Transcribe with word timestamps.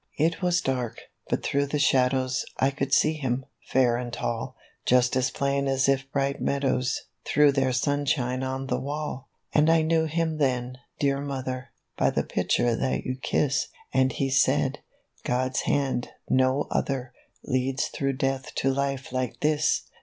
A 0.17 0.23
RUN 0.23 0.25
ON 0.25 0.25
THE 0.25 0.25
BEACH. 0.25 0.39
29 0.39 0.39
"It 0.39 0.45
was 0.47 0.61
dark, 0.61 0.97
but 1.29 1.43
through 1.43 1.65
the 1.67 1.77
shadows 1.77 2.45
I 2.57 2.71
could 2.71 2.91
see 2.91 3.13
him, 3.13 3.45
fair 3.67 3.97
and 3.97 4.11
tall, 4.11 4.55
Just 4.83 5.15
as 5.15 5.29
plain 5.29 5.67
as 5.67 5.87
if 5.87 6.11
bright 6.11 6.41
meadows 6.41 7.03
Threw 7.23 7.51
their 7.51 7.71
sunshine 7.71 8.41
on 8.41 8.65
the 8.65 8.79
wall. 8.79 9.29
"And 9.53 9.69
I 9.69 9.83
knew 9.83 10.05
him 10.05 10.39
then, 10.39 10.79
dear 10.97 11.21
Mother, 11.21 11.69
By 11.97 12.09
the 12.09 12.23
picture 12.23 12.75
that 12.75 13.05
you 13.05 13.15
kiss, 13.15 13.67
As 13.93 14.13
he 14.13 14.31
said, 14.31 14.79
4 15.23 15.23
God's 15.37 15.61
hand, 15.61 16.09
no 16.27 16.65
other, 16.71 17.13
Leads 17.43 17.85
through 17.89 18.13
Death 18.13 18.55
to 18.55 18.73
Life 18.73 19.11
like 19.11 19.41
this 19.41 19.83